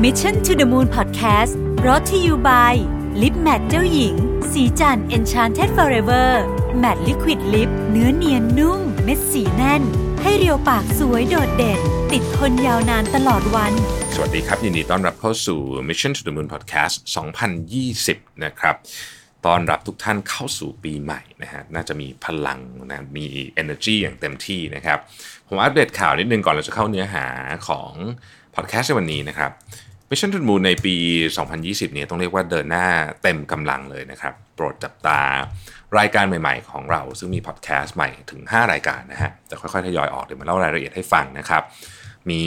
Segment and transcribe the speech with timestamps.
[0.00, 1.52] Mission to the Moon Podcast
[1.86, 2.74] รอ t ธออยู่ by
[3.22, 4.14] ลิปแมทเจ้าหญิง
[4.52, 6.28] สีจัน Enchanted Forever
[6.82, 9.82] Matte Liquid Lip เนื้อเนียนนุ่ม เม็ดสีแน่น
[10.22, 11.80] ให้เรียวปากสวยโดดเด่น
[12.12, 13.72] ติดทนยาวนานตลอดวัน
[14.14, 16.96] สวัสดีครับ ยินดีต้อนรับเข้าสู่ Mission to the Moon Podcast
[17.70, 18.76] 2020 นะครับ
[19.46, 23.26] ต้อนรับทุกท่านเข้าสู่ปีใหม่นะฮะ น่าจะมีพลังนะ มี
[23.62, 24.98] energy อย่างเต็มที่นะครับ
[25.48, 27.26] ผมอัปเดตข่าวนิดนึงก่อนเราจะเข้าเนื้อหา
[27.68, 27.92] ของ
[28.54, 29.50] podcast ในวันนี้นะครับ
[30.08, 30.94] Mission to the Moon ในปี
[31.44, 32.86] 2020เนี่ยต้องเรียกว่าเดินหน้า
[33.22, 35.20] เต็มกำลังเลยนะครับ โปรดจับตา
[35.98, 41.62] รายการใหม่ๆ ของเรา ซึ่งมีพอดแคสต์ใหม่ถึง 5 รายการนะฮะจะค่อยๆทยอยออกเดี๋ยวมาเล่ารายละเอียดให้ฟังนะครับ
[42.30, 42.42] มี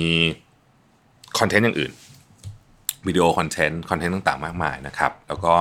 [1.40, 1.92] คอนเทนต์อย่างอื่น
[3.08, 5.56] วิดีโอ content content ต่างๆ มากมายนะครับ แล้วก็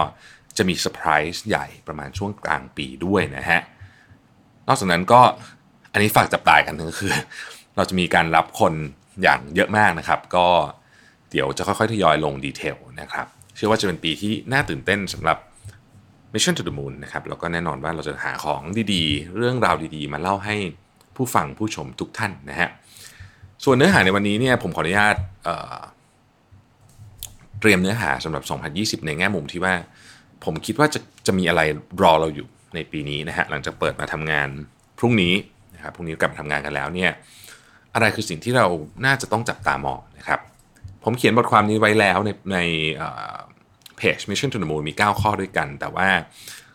[0.56, 3.60] จะมีเซอร์ไพรส์ใหญ่ประมาณช่วงกลางปีด้วยนะฮะ
[4.68, 5.20] นอกจากนั้นก็
[5.92, 7.12] อันนี้ฝากจับตายกันก็คือ
[7.76, 8.74] เราจะมีการรับคน
[9.22, 10.46] อย่างเยอะมากนะครับ ก็
[11.30, 15.38] เดี๋ยวจะค่อยๆทยอยลงดีเทลนะครับเชื่อว่าจะเป็นปีที่น่าตื่นเต้นสำหรับ
[16.32, 18.62] Mission to the Moon นะครับแล้วก็แน่นอนว่าเราจะหาของ
[18.92, 20.56] ดีๆ เรื่องราวดีๆ มาเล่าให้
[21.16, 22.68] ผู้ฟังผู้ชมทุกท่านนะฮะ
[23.64, 28.44] ส่วนเนื้อหาในวันนี้เนี่ยผมขออนุญาตเเตรียมเนื้อหาสำหรับ
[29.00, 29.74] 2020 ในแง่มุมที่ว่า
[30.44, 31.60] ผมคิดว่าจะจะมีอะไร
[32.02, 34.48] รอเราอยู่ในปีนี้นะฮะหลังจากเปิดมาทำงาน
[34.98, 35.34] พรุ่งนี้
[35.74, 37.10] นะครับพรุ่งนี้กลับมาทำงานกันแล้วเนี่ย
[37.94, 38.66] อะไรคือสิ่งที่เรา
[39.06, 40.40] น่าจะต้องจับตามองนะครับ
[41.04, 42.58] ผมเขียนบทความนี้ไว้แล้วในใน
[43.96, 46.08] เพจ Mission to the Moon มี 9 ข้อด้วยกัน แต่ว่า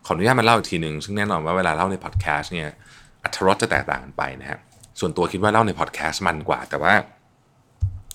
[0.05, 2.69] ขออนุญาตมาเล่าอีกทีหนึ่งซึ่งแน่นอนว่าเวลาเล่าในพอดแคสต์เนี่ย
[3.23, 4.59] อัตรสจะแตกต่างกันไปนะฮะ
[4.99, 6.93] ส่วนตัวคิดว่าเล่าในพอดแคสต์มันกว่า แต่ว่า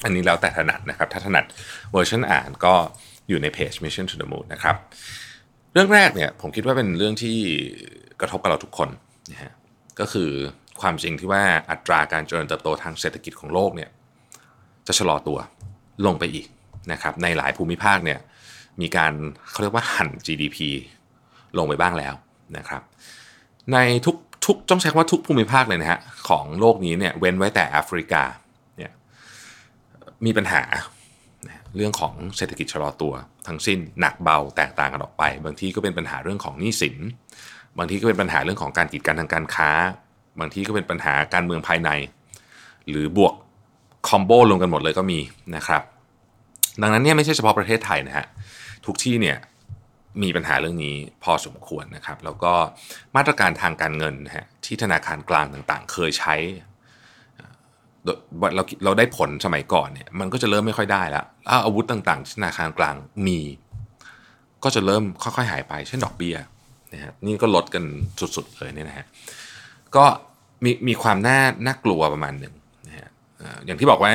[0.05, 1.45] อันนี้แล้วแต่ถนัดนะครับ ถ้าถนัด
[1.93, 2.75] เวอร์ชันอ่านก็
[3.29, 4.77] อยู่ในเพจ Mission to the Moon นะครับ
[5.73, 7.37] เรื่องแรกเนี่ยผมคิดว่าเป็นเรื่องที่
[8.21, 8.89] กระทบกับเราทุกคน
[9.33, 9.53] นะฮะ
[10.01, 10.31] ก็คือ
[10.81, 13.91] ความจริงที่ว่าอัตราการเจริญเติบโตทางเศรษฐกิจของโลกเนี่ย
[14.87, 15.39] จะชะลอตัว
[16.07, 16.47] ลงไปอีก
[16.93, 18.19] นะครับในหลายภูมิภาคเนี่ย
[18.81, 19.13] มีการ
[19.51, 20.59] เขาเรียกว่าหั่น GDP
[21.59, 22.15] ลงไปบ้างแล้ว
[22.57, 22.83] นะครับ
[23.73, 28.23] ในทุกทุกต้องใช้คำว่าทุกภูมิภาคเลยนะฮะของโลกนี้เนี่ยเว้นไว้แต่แอฟริกา
[28.77, 28.93] เนี่ย
[30.25, 30.63] มีปัญหา
[31.77, 33.13] เรื่องของเศรษฐกิจชะลอตัว
[33.47, 36.97] ทั้งสิ้นหนักเบาแตกต่างกันออกไป บางทีก็เป็นปัญหาเรื่องของหนี้สิน
[37.79, 39.71] บางทีก็เป็นปัญหาเรื่องของการกีดกันทางการค้า
[40.41, 41.91] บางทีก็เป็นปัญหาการเมืองภายใน
[42.89, 43.35] หรือบวก
[44.09, 45.19] คอมโบลงกันหมดเลยก็มี
[45.57, 45.83] นะครับ
[46.83, 48.27] ดังนั้นเนี่ยไม่ใช่เฉพาะประเทศไทยนะฮะ
[48.87, 49.37] ทุกที่เนี่ย
[50.23, 52.53] มีปัญหาเรื่องนี้พอสมควรนะครับ แล้วก็
[53.17, 56.35] มาตรการทางการเงินนะฮะที่ธนาคารกลางต่างๆ เคยใช้
[58.05, 61.25] เราเราได้ผลสมัยก่อนเนี่ยมันก็จะเริ่มไม่ค่อยได้แล้ว
[61.65, 62.95] อาวุธต่างๆที่ธนาคารกลาง
[63.27, 63.41] มี
[64.65, 66.37] ก็จะเริ่มค่อยๆหายไปเช่นดอกเบี้ย
[66.93, 67.85] นะฮะนี่ก็ลดกัน
[68.37, 69.07] สุดๆเลยเนี่ยนะฮะ
[69.97, 70.05] ก็
[70.65, 72.55] มีมีความน่าน่ากลัวประมาณหนึ่ง
[72.89, 73.09] นะฮะ
[73.67, 74.13] อย่างที่บอกว่า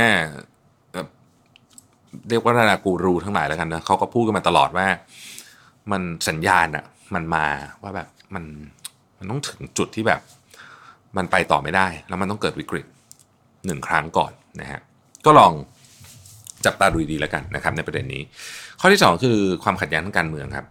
[2.29, 4.87] เรียกว่านากูรูทั้งหลายแล้วกันนะเขาก็พูดกันมาตลอดว่า
[5.91, 6.85] มันสัญญาณอะ
[7.15, 7.45] มันมา
[7.83, 8.43] ว่าแบบมัน
[9.17, 10.21] มันต้องถึงจุดที่แบบ
[11.17, 12.85] มันไปต่อไม่ได้ แล้วมันต้องเกิดวิกฤต
[13.65, 14.79] หนึ่งครั้งก่อนนะฮะ
[15.25, 15.53] ก็ลอง
[16.65, 18.21] จับตาดูดีแล้วกันนะครับ ในประเด็นนี้
[18.79, 20.65] ข้อที่ 2 คือความขัดแย้งทางการเมืองครับ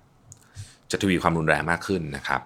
[0.91, 2.41] จะทวีความรุนแรงมากขึ้นนะครับ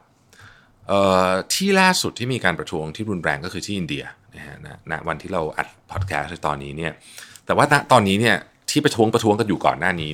[1.54, 4.04] ที่ล่าสุดที่มีการประท้วงที่รุนแรงก็คือที่อินเดีย
[4.36, 4.56] นะฮะ
[4.90, 6.92] ณวันที่เราอัดพอดแคสต์ตอนนี้เนี่ย
[7.46, 8.36] แต่ว่าตอนนี้เนี่ย
[8.70, 10.10] ที่ประท้วงประท้วงกันอยู่ก่อนหน้านี้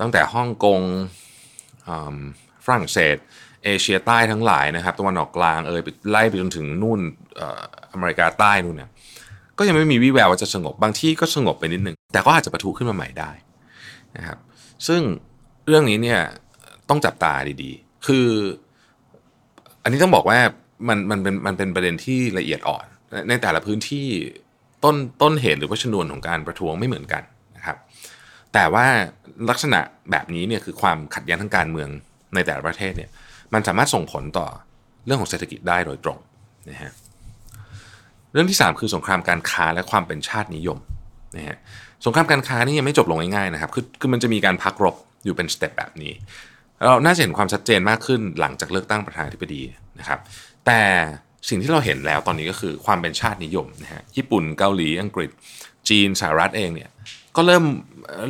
[0.00, 0.80] ตั้งแต่ฮ่องกง
[2.64, 3.16] ฝรั่งเศส
[3.64, 5.80] เอเชียใต้ทั้งหลายนะครับตะวันออกกลางเอย
[6.10, 7.00] ไล่ไปจนถึงนู่น
[7.92, 8.90] อเมริกาใต้นู่นเนี่ย
[9.58, 13.30] ก็ยังไม่มีวิแววว่าจะสงบบางที่ก็สงบไปนิดนึง แต่ก็อาจจะประทุขึ้นมาใหม่ได้
[14.16, 14.38] นะครับ
[14.86, 15.02] ซึ่ง
[15.66, 16.20] เรื่องนี้เนี่ย
[16.88, 18.26] ต้องจับตาดีๆ คือ
[19.84, 20.38] อันนี้ต้องบอกว่า
[20.88, 22.86] มันมันเป็นมันเป็นประเด็นที่ละเอียดอ่อน
[23.28, 24.06] ในแต่ละพื้นที่
[24.84, 27.22] ต้นต้นเหตุหรือว่าชนวนของการประท้วงไม่เหมือนกัน
[27.56, 27.76] นะครับ
[28.54, 28.86] แต่ว่า
[29.50, 29.80] ลักษณะ
[30.10, 31.88] แบบนี้เนี่ยคือความขัดแย้งทางการเมือง
[32.34, 33.10] ในแต่ละประเทศเนี่ย
[33.54, 34.46] มันสามารถส่งผลต่อ
[35.06, 36.18] เรื่องของเศรษฐกิจได้โดยตรง
[36.70, 36.92] นะฮะ
[38.32, 40.78] เรื่องที่ 3 คือสงครามการค้าและความเป็นชาตินิยม
[41.36, 41.58] นะฮะ
[42.04, 44.94] สงครามการค้านี่ยังไม่จบลงง่ายๆนะครับคือคือมันจะมีการพักรบ
[45.24, 46.12] อยู่เป็นสเต็ปแบบนี้
[46.84, 49.62] เราน่าจะเห็นความชัดเจนมากขึ้นหลังจากเลือกตั้งประธานาธิบดี
[49.98, 50.20] นะครับ
[50.66, 50.80] แต่
[51.48, 55.30] สิ่งที่เราเห็นแล้วตอนนี้ก็คือความเป็นชาตินิยมนะฮะญี่ปุ่นเกาหลีอังกฤษ
[55.88, 56.90] จีนสหรัฐเองเนี่ย
[57.36, 57.64] ก็เริ่ม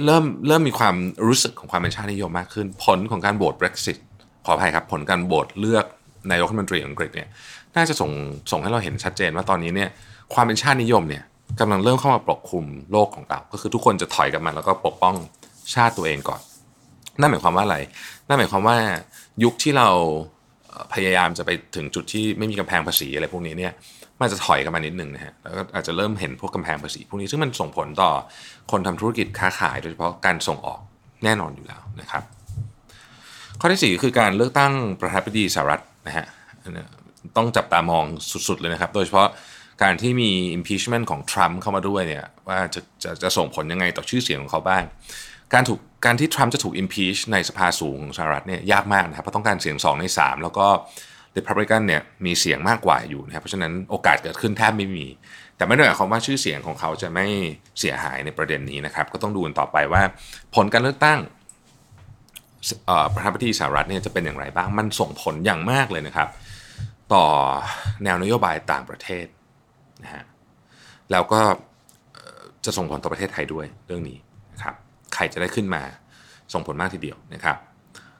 [0.07, 0.95] เริ่มเริ่มมีความ
[1.27, 3.99] รู้สึกของความเป็นชาตินิยมมากขึ้น ผลของการโหวต Brexit
[4.47, 5.85] ขออภัยครับ ผลการโหวตเลือก
[6.31, 7.29] นายกรัฐมนตรีอังกฤษเนี่ย
[7.77, 8.11] น่าจะส่ง
[8.51, 9.91] ส่งให้เราเห็นชัดเจนว่าตอนนี้เนี่ย
[10.35, 11.23] ความเป็นชาตินิยมเนี่ย
[11.61, 15.15] กำลังเริ่มเข้ามาปกคลุมโลกของเรา ก็คือทุกคนจะถอยกลับมาแล้วก็ปกป้อง
[15.75, 16.41] ชาติตัวเองก่อน
[17.21, 17.79] นั่นหมายความว่าอะไร
[18.29, 18.77] นั่นหมายความว่า
[19.45, 19.89] ยุคที่เรา
[20.95, 23.73] พยายามจะไปถึงจุดที่ไม่มีกำแพงภาษีอะไรพวกนี้เนี่ย
[24.21, 28.11] มันจะถอยกันมานิดหนึ่งนะฮะแล้วก็อาจจะเริ่มเห็นพวกกำแพงภาษีพวกนี้ซึ่งมันส่งผลต่อ
[28.71, 30.81] คนทำธุรกิจค้าขายโดยเฉพาะการส่งออก
[31.25, 32.23] แน่นอนอยู่แล้วนะครับ
[33.61, 36.27] ข้อที่4คือการเลือกตั้งประธานาธิบดีสหรัฐนะฮะ
[37.37, 38.05] ต้องจับตามอง
[38.49, 39.29] สุดๆเลยนะครับ โดยเฉพาะ
[39.83, 44.83] การที่มี impeachment ของทรัมป์เข้ามาด้วยเนี่ยว่าจะจะจะส่งผลยังไงต่อชื่อเสียงของเขาบ้าง
[45.53, 50.67] การถูกการที่ทรัมป์จะถูก impeach ในสภาสูงของสหรัฐเนี่ยยากมากนะครับเพราะต้องการเสียง 2 ใน 3 แล้วก็
[51.37, 55.07] Republican เนี่ยมีเสียงมากกว่าอยู่นะครับเพราะฉะนั้นโอกาสเกิดขึ้นแทบไม่มี
[55.57, 57.27] แต่ไม่ได้หมายความว่าชื่อเสียงของเขาจะไม่
[57.81, 60.03] เสียหายในประเด็นนี้นะครับก็ต้องดูกันต่อไปว่า
[60.55, 61.19] ผลการเลือกตั้ง
[63.15, 66.29] ประธานาธิบดีสหรัฐเนี่ยจะเป็นอย่างไรบ้างมันส่งผลอย่างมากเลยนะครับ
[67.15, 67.25] ต่อ
[68.05, 69.27] แนวนโยบายต่างประเทศ
[70.03, 70.25] นะฮะ
[71.13, 71.41] แล้วก็
[72.65, 74.19] จะส่งผลต่อประเทศไทยด้วยเรื่องนี้
[74.53, 74.75] นะครับ
[75.15, 75.83] ใครจะได้ขึ้นมา
[76.53, 77.57] ส่งผลมากทีเดียวนะครับ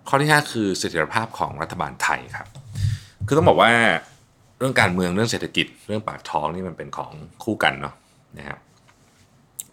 [0.09, 2.49] ข้อที่ 5 คือเสถียรภาพของรัฐบาลไทยครับ
[3.27, 3.73] คือต้องบอกว่า
[4.59, 7.11] เรื่องการเมืองเรื่องเศรษฐกิจ เรื่องปากท้องนี่มันเป็นของ
[7.45, 7.95] คู่กันเนาะ
[8.39, 8.59] นะครับ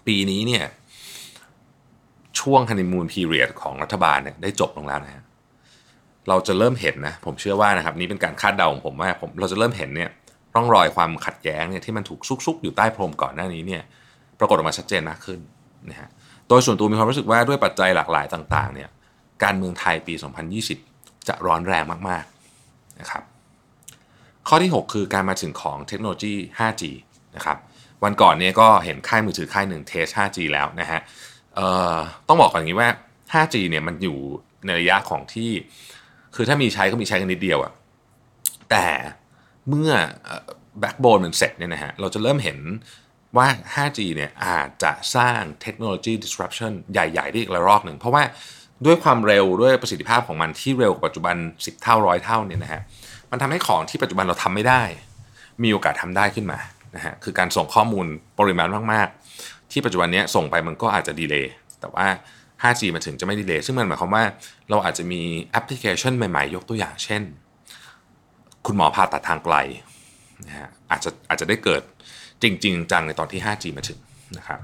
[0.07, 0.63] ปีนี้เนี่ย
[2.39, 5.23] ช่วงฮันนีมูนพีเรียดของรัฐบาลเนี่ยได้จบลงแล้วนะฮะ
[6.29, 10.09] เราจะเริ่มเห็นนะผมเชื่อว่านะครับนี่เป็นการคาดเดาของผมว่าผมเราจะเริ่มเห็นเนี่ย
[10.55, 13.81] ร่องรอยความขัดแย้งเนี่ยที่มันถูกซุกๆอยู่ใต้พรมก่อนหน้านี้เนี่ย
[14.39, 15.39] ปรากฏออกมาชัดเจนมากขึ้น
[15.89, 16.09] นะฮะ
[16.51, 18.89] โดยส่วนตัวมีความรู้สึกว่าด้วยปัจจัยหลากหลายต่างๆเนี่ย
[19.43, 20.13] การเมืองไทยปี
[20.71, 23.23] 2020 จะร้อนแรงมากๆนะครับ
[24.47, 26.83] ข้อที่ 6 คือการมาถึงของเทคโนโลยี 5G
[27.35, 27.57] นะครับ
[28.03, 30.99] วันก่อนเนี้ก็เห็นค่ายมือถือค่ายหนึ่งเทส 5G แล้วนะฮะ
[32.27, 32.89] ต้องบอกก่อนอย่างนี้ว่า
[33.33, 34.17] 5G เนี่ยมันอยู่
[34.65, 35.51] ในระยะของที่
[36.35, 37.73] คือถ้ามีใช้ก็มีใช้กันนิดเดียวอะ
[38.71, 38.85] แต่
[39.69, 39.91] เมื่อ
[40.79, 42.59] แบ็กโบนมันเสร็จเนี่ยนะฮะเราจะเริ่มเห็น
[43.37, 48.23] ว่า 5G เนี่ยอาจจะสร้างเทคโนโลยี disruption ใหญ่ ๆ ได้อีกระลอกหนึ่ง เพราะว่า
[48.85, 52.81] ด้วยความเร็วด้วยประสิทธิภาพของมันที่เร็วกว่าปัจจุบัน 10 เท่าร้อยเท่าเนี่ยนะฮะ
[53.31, 54.83] มันทำให้ของที่ปัจจุบันเราทำไม่ได้
[55.63, 56.59] มีโอกาสทำได้ขึ้นมา
[56.95, 58.05] นะฮะคือการส่งข้อมูล
[58.39, 62.07] ปริมาณมากๆ ที่ปัจจุบันนี้ส่งไปมันก็อาจจะดีเลย์แต่ว่า
[62.63, 64.23] 5G มันถึงจะไม่ดีเลย์ซึ่งมันหมายความว่า
[64.69, 67.23] เราอาจจะมีแอปพลิเคชันใหม่ๆ ยกตัวอย่างเช่น
[68.65, 69.55] คุณหมอผ่าตัดทางไกล
[70.47, 71.81] นะฮะอาจจะอาจจะได้เกิด
[72.43, 73.99] จริงๆจังในตอนที่ 5G มาถึง
[74.37, 74.59] นะครับ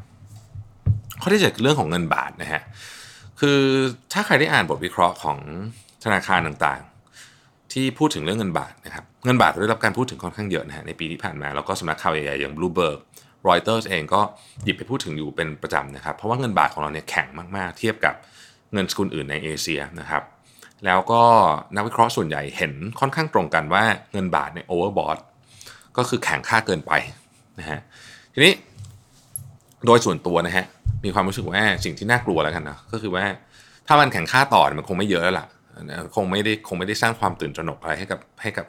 [1.21, 2.61] ข้อที่เจ็ดเรื่องของเงินบาทนะฮะ
[3.39, 3.59] คือ
[4.13, 5.39] ถ้าใครได้อ่านบทวิเคราะห์ของ
[6.03, 12.97] ธนาคารต่างๆ ที่พูดถึงเรื่องเงินบาทนะครับเงินบาทได้รับการพูดถึงค่อนข้างเยอะนะฮะในปีที่ผ่านมาแล้วก็สำนักข่าวใหญ่ๆอย่าง Bloomberg
[13.47, 14.21] รอยเตอร์เองก็
[14.63, 17.27] หยิบไปพูดถึงอยู่เป็นประจำนะครับ เพราะว่าเงินบาทของเราเนี่ยแข็ง
[17.57, 18.15] มากๆ เทียบกับ
[18.73, 20.23] เงินสกุลอื่นในเอเชียนะครับ
[20.85, 21.21] แล้วก็
[21.75, 23.83] นักวิเคราะห์ส่วนใหญ่เห็นค่อนข้างตรงกันว่า
[24.13, 25.17] เงินบาทเนี่ย overbought
[25.97, 26.91] ก็คือแข็งค่าเกินไป
[27.59, 27.79] นะฮะ
[28.33, 28.53] ทีนี้
[29.85, 30.65] โดยส่วนตัวนะฮะ
[31.05, 33.25] มีความรู้สึกว่าสิ่งที่น่ากลัวแล้วกันนะก็คือว่า
[33.87, 35.47] ถ้ามันแข็งค่าต่อมันคงไม่เยอะแล้วล่ะ
[36.15, 38.65] คงไม่ได้คงไม่ได้สร้างความตื่นตระหนกอะไรให้กับให้กับ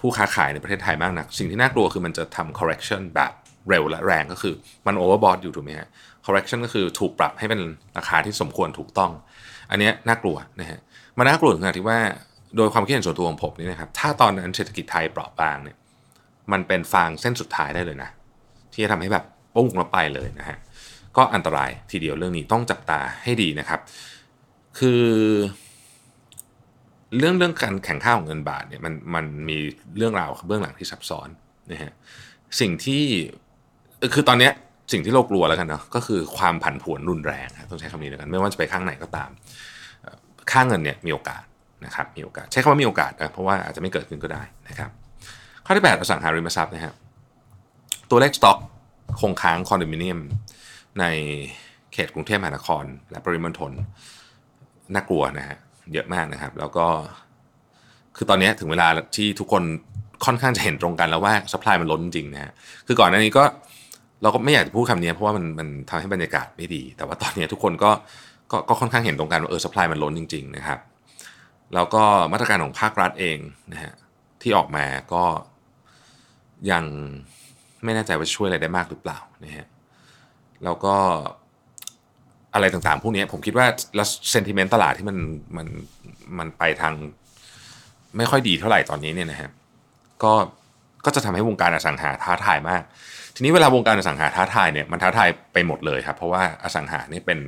[0.00, 3.32] ผู้ค้าขายในประเทศไทยมากนะัก สิ่งที่น่ากลัวคือมันจะทำ correction แบบ
[3.68, 4.54] เร็วและแรงก็คือ
[4.86, 5.88] มัน overbought อยู่ถูกไหมฮะ
[6.26, 7.60] correction ก็คือถูกปรับให้เป็น
[7.98, 9.10] ราคาที่สมควรถูกต้อง
[9.70, 10.78] อันนี้น่ากลัวนะฮะ
[11.18, 11.98] มันน่ากลัวถึงขนาดที่ว่า
[12.56, 15.76] โดยความคิดเห็นส่วนตัวของผมนี่นะครับถ้าตอนนั้นเศรษฐกิจไทยเปราะบางเนี่ย
[16.52, 18.10] มันเป็นฟางเส้นสุดท้ายได้เลยนะ
[18.72, 19.24] ที่จะทำให้แบบ
[19.54, 20.58] ปุ้งลงไปเลยนะฮะ
[21.16, 23.80] ก็อันตรายทีเดียวเรื่องนี้ต้องจับตาให้ดีนะครับ
[24.78, 25.02] คือ
[27.18, 29.58] เรื่องเรื่องการแข่งข้าของเงินบาทเนี่ยมันมันมี
[29.96, 31.28] เรื่องราวเบื้องหลังที่ซับซ้อน
[31.72, 31.92] นะฮะ
[32.60, 33.02] สิ่งที่
[34.14, 34.52] คือตอนเนี้ย
[34.92, 39.30] สิ่งที่เรากลัวแล้วกันเนาะก็คือความผันผวนรุนแรงต้องใช้คำนี้แล้วกัน ไม่ว่าจะไปข้างไหนก็ตาม
[40.50, 41.44] ค่าเงินเนี่ยมีโอกาส
[41.84, 44.90] นะครับมีโอกาส ใช้คำว่ามีโอกาสนะเพราะว่าอาจจะไม่เกิดขึ้นก็ได้นะครับ
[45.65, 46.93] ข้อที่8อสังหาริมทรัพย์นะฮะ
[48.09, 48.57] ตัวเลขสต็อก
[49.21, 50.19] คงค้างคอนโดมิเนียม
[50.99, 51.05] ใน
[51.93, 53.71] เขตกรุงเทพมหานคร และปริมณฑล
[54.93, 55.57] น่ากลัวนะฮะ
[55.93, 56.87] เยอะมากนะครับ แล้วก็
[58.15, 59.63] คือตอนนี้ถึงเวลาที่ทุกคน
[60.25, 62.51] ค่อนข้างจะเห็นตรงกันแล้วว่าสป라이มันล้นจริงนะฮะ
[62.87, 63.43] คือก่อนหน้านี้ก็
[64.21, 67.91] เราก็ไม่อยากจะพูดคำนี้เพราะว่ามันมันทำให้บรรยากาศไม่ดี แต่ว่าตอนนี้ทุกคนก็
[68.51, 70.79] ก็ก็ค่อนข้างเห็นตรงกันว่าเออสป라이มันล้นจริง ๆ นะครับ
[71.75, 73.37] แล้วก็มาตรการของภาครัฐเอง
[73.73, 73.93] นะฮะ
[74.41, 75.23] ที่ออกมาก็
[76.70, 76.84] ยัง
[77.84, 79.66] ไม่แน่ใจว่าช่วยอะไรได้มากหรือเปล่านะฮะ
[80.64, 80.96] แล้วก็
[82.54, 83.66] อะไรต่างๆ พวกนี้ผมคิดว่า
[83.96, 85.18] แล้วเซนติเมนต์ตลาดที่มัน
[85.56, 85.66] มัน
[86.38, 86.94] มันไปทาง
[88.16, 89.50] ไม่ค่อยดีเท่าไหร่ตอนนี้เนี่ยนะฮะ
[90.22, 90.32] ก็
[91.04, 92.82] ก็จะทำให้วงการอสังหาท้าทายมาก
[93.34, 97.38] ทีนี้เวลาวงการอสังหาท้าทายเนี่ยมันท้าทายไปหมดเลยครับ เพราะว่าอสังหานี่เป็น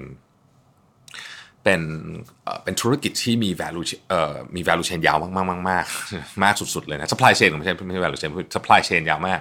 [1.66, 1.82] เป็น
[2.64, 5.84] เป็นธุรกิจที่มี value เอ่อมี value chain ยาวมากมากมากมาก
[6.42, 9.40] มากสุดๆเลยนะ supply chain ไม่ใช่ไม่ใช่ value chain supply chain ยาวมาก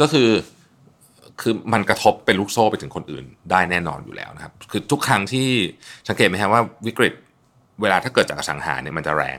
[0.00, 0.28] ก็คือ
[1.40, 5.48] คือมันกระทบเป็นลูกโซ่ไปถึงคนอื่น ได้แน่นอนอยู่แล้วนะครับ คือทุกครั้งที่
[6.08, 7.14] สังเกตไหมครับว่าวิกฤต
[7.82, 9.38] เวลาถ้าเกิดจากอสังหาเนี่ยมันจะแรง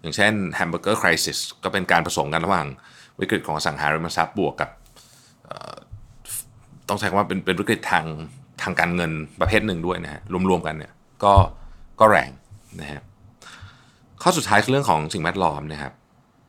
[0.00, 2.66] อย่างเช่น Hamburger Crisis ก็เป็นการผสมกันระหว่าง
[3.20, 4.70] วิกฤตของอสังหาริมทรัพย์บวกกับ
[6.88, 8.04] ต้องใช้คำว่าเป็นเป็นวิกฤตทาง
[8.62, 10.92] ทางการเงินประเภทหนึ่งด้วยนะฮะรวมๆกันเนี่ย
[11.24, 11.34] ก็
[12.00, 12.30] ก็แรง
[12.80, 13.02] นะฮะ
[14.22, 15.92] ข้อสุดท้ายคือเรื่องของสิ่งแวดล้อมนะครับ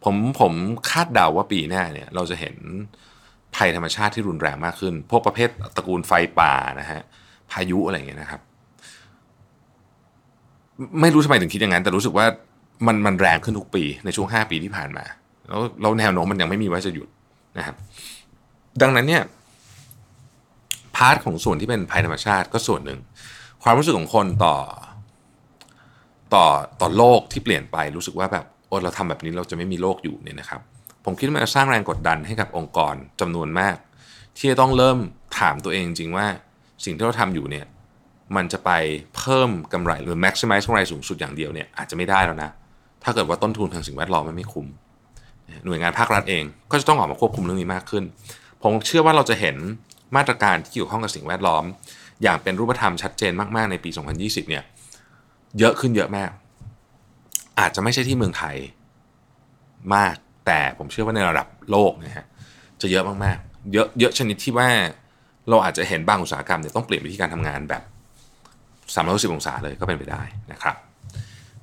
[0.04, 0.54] ผมผม
[0.90, 2.56] คาดเดาว่าปีหน้าเนี่ยเราจะเห็น
[3.56, 7.02] ภัยธรรมชาติที่รุนแรงมากขึ้น พวกประเภทตระกูลไฟป่านะฮะ
[7.52, 8.42] พายุอะไรอย่างเงี้ยนะครับ
[11.02, 12.26] ไม่รู้ทำไมถึงคิดอย่างนั้น แต่รู้สึกว่า
[12.88, 15.06] มันมันแรงขึ้นทุกปีในช่วง 5 ปีที่ผ่านมา
[15.48, 17.08] แล้วแล้วแนวโน้มมันยังไม่มีว่าจะหยุด
[17.58, 17.76] นะครับ
[18.82, 19.24] ดังนั้นเนี่ย
[20.96, 23.00] พาร์ทของส่วนที่เป็นภัยธรรมชาติก็ส่วนหนึ่ง
[23.64, 24.56] ความรู้สึกของคนต่อ
[26.34, 26.46] ต่อ
[26.82, 30.62] ต่อโลกที่เปลี่ยนไปรู้สึกว่าแบบโอ้เราทำแบบนี้เราจะไม่มีโลกอยู่เนี่ยนะครับ
[31.06, 33.76] ผมคิดว่ามันจะสร้างแรงกดดันให้กับองค์กรจำนวนมาก
[34.38, 34.98] ที่จะต้องเริ่ม
[35.40, 36.28] ถามตัวเองจริงว่า
[36.86, 37.66] สิ่งที่เราทำอยู่เนี่ย
[38.36, 38.72] มันจะไป
[39.18, 42.50] เพิ่มกำไรหรือ maximize กำไรสูงสุดอย่างเดียวเนี่ยอาจจะไม่ได้แล้วนะ
[43.04, 44.68] ถ้าเกิดว่าต้นทุนทางสิ่งแวดล้อมมันไม่คุ้ม
[45.66, 48.04] หน่วยงานภาครัฐเองก็จะต้องออกมาควบคุมเรื่องนี้มากขึ้น
[48.64, 49.58] ผมเชื่อว่าเราจะเห็น
[50.18, 51.64] มาตรการที่เกี่ยวข้องกับสิ่งแวดล้อม
[52.24, 54.64] อย่างเป็นรูปธรรมชัดเจนมากๆในปี 2020 เนี่ย
[55.60, 56.30] เยอะขึ้นเยอะมาก
[57.60, 58.56] อาจจะไม่ใช่ที่เมืองไทย
[59.96, 62.26] มาก แต่ผมเชื่อว่าในระดับโลกนะฮะ
[62.82, 64.70] จะเยอะมากๆ เยอะเยอะชนิดที่ว่า
[65.50, 67.84] เราอาจจะเห็นบางอุตสาหกรรมเนี่ยต้องเปลี่ยนวิธีการทำงานแบบ
[68.96, 70.76] 360องศาเลยก็เป็นไปได้นะครับ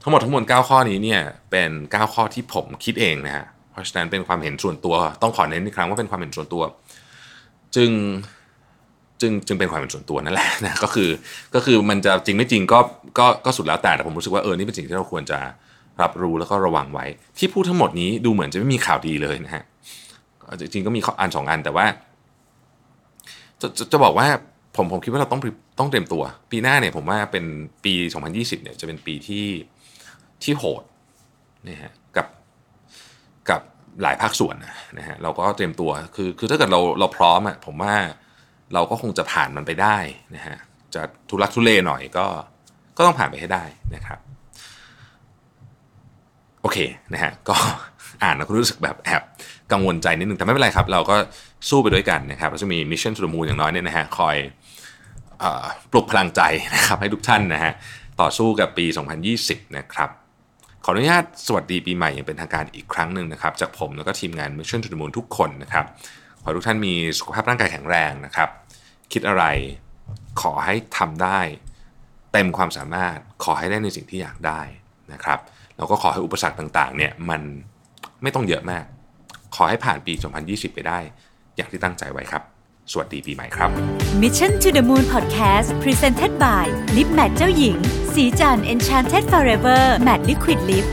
[0.02, 6.62] ทั้งหมดทั้งมวล9ข้อนี้เนี่ยเป็น 9 ข้อที่ผมคิดเองนะฮะเพราะฉะนั้นเป็นความเห็นส่วนตัว ต้องขอเน้นอีกครั้งว่าเป็นความเห็นส่วนตัว
[7.76, 7.90] จึง
[9.22, 11.10] จึงจึงเป็นความเห็นส่วนตัวนั่นแหละนะก็คือ
[11.54, 12.78] ก็คือมันจะจริงไม่จริงก็
[13.18, 15.38] ก็ก็สุดแล้วแต่แต่ผมรู้สึกว่าเออนี่เป็นสิ่งที่เราควรจะ
[16.02, 17.06] รับรู้แล้วก็ระวังไว้
[17.38, 19.64] ที่พูดทั้งหมดนี้ดูเหมือนจะไม่มีข่าวดีเลยนะฮะ
[20.60, 21.86] จริงก็มีอันสองอันแต่ว่า
[23.60, 24.26] จะจะจะบอกว่า
[24.76, 25.40] ผมผมคิดว่าเราต้อง
[25.78, 27.44] ต้องเตรียมตัว ปีหน้าเนี่ยผมว่าเป็น
[27.84, 27.94] ปี
[28.28, 29.46] 2020 เนี่ยจะเป็นปีที่
[30.42, 30.82] ที่โหด
[31.68, 32.26] นะฮะกับ
[33.50, 33.60] กับ
[34.02, 34.56] หลายภาคส่วน
[34.98, 37.94] นะฮะเราก็เตรียมตัวคือคือถ้าเกิดเราเราพร้อมอะผมว่า
[38.74, 39.96] เราก็คงจะผ่านมันไปได้
[40.34, 40.56] นะฮะ
[40.94, 42.26] จะทุลักทุเลหน่อยก็
[42.96, 43.64] ก็ต้องผ่านไปให้ได้
[43.94, 44.18] นะครับ
[46.60, 46.78] โอเค
[47.12, 47.56] นะฮะก็
[48.22, 49.22] อ่านแล้วก็รู้สึกแบบแอบ
[49.72, 51.16] กังวลใจนิดนึงแต่ไม่เป็นไรครับ เราก็
[51.68, 54.36] สู้ไปด้วยกันนะครับเราจะมี Mission to the Moon อย่างน้อยเนี่ยนะฮะคอย
[55.92, 56.40] ปลุกพลังใจ
[56.74, 57.72] นะครับให้ทุกท่านนะฮะ
[58.20, 58.86] ต่อสู้กับปี
[59.30, 60.10] 2020 นะครับ
[60.84, 65.84] ขออนุญาตสวัสดีปีใหม่อย่างเป็นทางการอีกครั้งหนึ่งนะครับ จากผมแล้วก็ทีมงาน Mission to the Moon ทุกคนนะครับ
[66.40, 68.48] ขอให้ทุกท่านมีสุขภาพร่างกายแข็งแรงนะครับ
[69.12, 69.44] คิดอะไร
[70.42, 71.40] ขอให้ทำได้
[72.32, 74.60] เต็มความสามารถขอให้ได้ในสิ่งที่อยากได้
[75.12, 75.38] นะครับ
[75.76, 77.42] แล้วก็ขอให้อุปสรรคต่างๆเนี่ยมัน
[78.22, 78.84] ไม่ต้องเยอะมาก
[79.54, 80.12] ขอให้ผ่านปี
[80.44, 80.98] 2020 ไปได้
[81.56, 82.42] อย่างที่ตั้งใจไว้ครับ
[82.92, 83.70] สวัสดีปีใหม่ครับ
[84.22, 86.64] Mission to the Moon Podcast Presented by
[86.96, 87.76] Lip Matte เจ้าหญิง
[88.14, 90.86] สีจัน Enchanted Forever Matte Liquid Lip